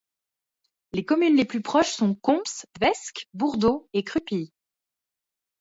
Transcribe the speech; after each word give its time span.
Les 0.93 1.05
communes 1.05 1.35
les 1.35 1.45
plus 1.45 1.61
proches 1.61 1.91
sont 1.91 2.15
Comps, 2.15 2.65
Vesc, 2.79 3.27
Bourdeaux 3.35 3.87
et 3.93 4.03
Crupies. 4.03 4.51